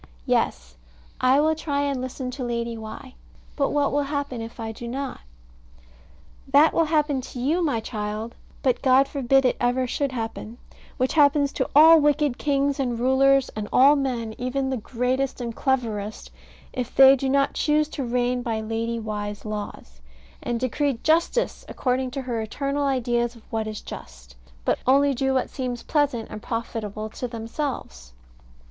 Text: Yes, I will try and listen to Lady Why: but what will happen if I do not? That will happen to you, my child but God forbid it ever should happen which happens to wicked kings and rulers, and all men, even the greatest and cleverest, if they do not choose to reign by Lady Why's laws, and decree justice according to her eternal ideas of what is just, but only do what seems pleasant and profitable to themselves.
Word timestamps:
Yes, 0.25 0.77
I 1.19 1.39
will 1.39 1.53
try 1.53 1.81
and 1.83 2.01
listen 2.01 2.31
to 2.31 2.43
Lady 2.43 2.75
Why: 2.75 3.13
but 3.55 3.69
what 3.69 3.91
will 3.91 4.01
happen 4.01 4.41
if 4.41 4.59
I 4.59 4.71
do 4.71 4.87
not? 4.87 5.21
That 6.47 6.73
will 6.73 6.85
happen 6.85 7.21
to 7.21 7.39
you, 7.39 7.63
my 7.63 7.79
child 7.79 8.33
but 8.63 8.81
God 8.81 9.07
forbid 9.07 9.45
it 9.45 9.57
ever 9.61 9.85
should 9.85 10.11
happen 10.11 10.57
which 10.97 11.13
happens 11.13 11.51
to 11.53 11.69
wicked 12.01 12.39
kings 12.39 12.79
and 12.79 12.99
rulers, 12.99 13.49
and 13.49 13.69
all 13.71 13.95
men, 13.95 14.33
even 14.39 14.71
the 14.71 14.77
greatest 14.77 15.39
and 15.39 15.55
cleverest, 15.55 16.31
if 16.73 16.95
they 16.95 17.15
do 17.15 17.29
not 17.29 17.53
choose 17.53 17.87
to 17.89 18.03
reign 18.03 18.41
by 18.41 18.59
Lady 18.59 18.99
Why's 18.99 19.45
laws, 19.45 20.01
and 20.41 20.59
decree 20.59 20.97
justice 21.03 21.63
according 21.69 22.09
to 22.09 22.23
her 22.23 22.41
eternal 22.41 22.87
ideas 22.87 23.35
of 23.35 23.43
what 23.51 23.67
is 23.67 23.81
just, 23.81 24.35
but 24.65 24.79
only 24.87 25.13
do 25.13 25.35
what 25.35 25.51
seems 25.51 25.83
pleasant 25.83 26.31
and 26.31 26.41
profitable 26.41 27.07
to 27.09 27.27
themselves. 27.27 28.13